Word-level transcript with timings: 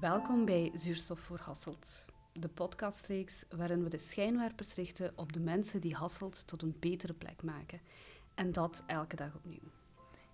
Welkom 0.00 0.44
bij 0.44 0.70
Zuurstof 0.74 1.20
voor 1.20 1.38
Hasselt, 1.38 2.04
de 2.32 2.48
podcastreeks 2.48 3.44
waarin 3.56 3.82
we 3.82 3.88
de 3.88 3.98
schijnwerpers 3.98 4.74
richten 4.74 5.12
op 5.16 5.32
de 5.32 5.40
mensen 5.40 5.80
die 5.80 5.94
Hasselt 5.94 6.46
tot 6.46 6.62
een 6.62 6.76
betere 6.78 7.12
plek 7.12 7.42
maken. 7.42 7.80
En 8.34 8.52
dat 8.52 8.82
elke 8.86 9.16
dag 9.16 9.34
opnieuw. 9.34 9.68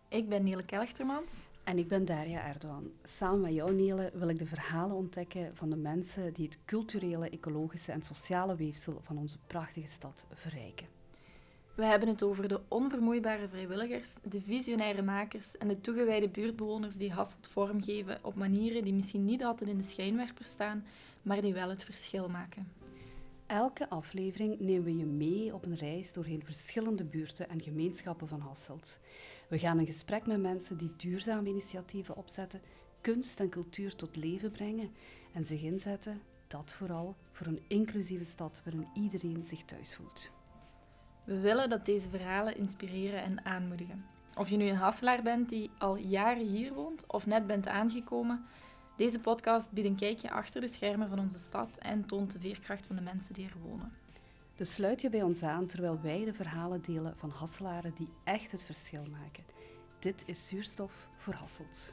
Ik 0.09 0.29
ben 0.29 0.45
Nele 0.45 0.65
Kelchtermans. 0.65 1.47
En 1.65 1.79
ik 1.79 1.89
ben 1.89 2.05
Daria 2.05 2.47
Erdogan. 2.47 2.91
Samen 3.03 3.41
met 3.41 3.55
jou, 3.55 3.75
Nele, 3.75 4.11
wil 4.15 4.29
ik 4.29 4.39
de 4.39 4.47
verhalen 4.47 4.97
ontdekken 4.97 5.57
van 5.57 5.71
de 5.71 5.77
mensen 5.77 6.35
die 6.35 6.47
het 6.47 6.59
culturele, 6.65 7.31
ecologische 7.31 7.93
en 7.93 8.03
sociale 8.03 8.57
weefsel 8.57 9.01
van 9.03 9.19
onze 9.19 9.39
prachtige 9.47 9.89
stad 9.89 10.27
verrijken. 10.35 10.87
We 11.77 11.85
hebben 11.85 12.09
het 12.09 12.23
over 12.23 12.49
de 12.49 12.61
onvermoeibare 12.69 13.49
vrijwilligers, 13.49 14.09
de 14.23 14.41
visionaire 14.41 15.03
makers 15.03 15.59
en 15.59 15.69
de 15.69 15.81
toegewijde 15.81 16.29
buurtbewoners 16.29 16.97
die 16.97 17.13
Hasselt 17.13 17.49
vormgeven 17.49 18.19
op 18.23 18.35
manieren 18.35 18.85
die 18.85 18.93
misschien 18.93 19.25
niet 19.25 19.45
altijd 19.45 19.71
in 19.71 19.79
de 19.79 19.85
schijnwerper 19.85 20.45
staan, 20.45 20.85
maar 21.23 21.41
die 21.41 21.55
wel 21.55 21.69
het 21.69 21.85
verschil 21.85 22.29
maken. 22.29 22.73
Elke 23.47 23.89
aflevering 23.89 24.61
nemen 24.61 24.85
we 24.85 24.97
je 24.97 25.05
mee 25.05 25.55
op 25.55 25.65
een 25.65 25.77
reis 25.77 26.13
doorheen 26.13 26.45
verschillende 26.45 27.05
buurten 27.05 27.49
en 27.49 27.63
gemeenschappen 27.63 28.29
van 28.29 28.41
Hasselt. 28.41 28.99
We 29.49 29.59
gaan 29.59 29.81
in 29.81 29.87
gesprek 29.87 30.27
met 30.27 30.41
mensen 30.41 30.77
die 30.79 30.93
duurzame 30.97 31.49
initiatieven 31.49 32.17
opzetten, 32.17 32.61
kunst 33.01 33.41
en 33.41 33.49
cultuur 33.49 33.97
tot 33.97 34.17
leven 34.17 34.51
brengen 34.51 34.91
en 35.33 35.45
zich 35.45 35.63
inzetten, 35.63 36.21
dat 36.47 36.73
vooral, 36.73 37.17
voor 37.33 37.47
een 37.47 37.63
inclusieve 37.67 38.25
stad 38.25 38.61
waarin 38.65 38.89
iedereen 38.95 39.45
zich 39.47 39.65
thuis 39.65 39.95
voelt. 39.95 40.31
We 41.27 41.41
willen 41.41 41.69
dat 41.69 41.87
deze 41.87 42.09
verhalen 42.11 42.57
inspireren 42.57 43.23
en 43.23 43.45
aanmoedigen. 43.45 44.05
Of 44.35 44.49
je 44.49 44.57
nu 44.57 44.69
een 44.69 44.77
Hasselaar 44.77 45.23
bent 45.23 45.49
die 45.49 45.71
al 45.79 45.97
jaren 45.97 46.47
hier 46.47 46.73
woont 46.73 47.05
of 47.07 47.27
net 47.27 47.47
bent 47.47 47.67
aangekomen, 47.67 48.45
deze 48.97 49.21
podcast 49.21 49.71
biedt 49.71 49.87
een 49.87 49.97
kijkje 49.97 50.31
achter 50.31 50.61
de 50.61 50.69
schermen 50.69 51.09
van 51.09 51.19
onze 51.19 51.39
stad 51.39 51.69
en 51.79 52.07
toont 52.07 52.33
de 52.33 52.39
veerkracht 52.39 52.87
van 52.87 52.97
de 52.97 53.03
mensen 53.03 53.35
die 53.35 53.47
er 53.47 53.69
wonen. 53.69 53.93
Dus 54.55 54.75
sluit 54.75 55.01
je 55.01 55.11
bij 55.11 55.23
ons 55.23 55.43
aan 55.43 55.67
terwijl 55.67 56.01
wij 56.01 56.25
de 56.25 56.35
verhalen 56.35 56.83
delen 56.83 57.15
van 57.17 57.31
Hasselaren 57.31 57.95
die 57.95 58.09
echt 58.25 58.53
het 58.53 58.63
verschil 58.63 59.05
maken. 59.11 59.45
Dit 59.99 60.23
is 60.27 60.47
Zuurstof 60.47 61.09
voor 61.17 61.35
Hasselt. 61.35 61.93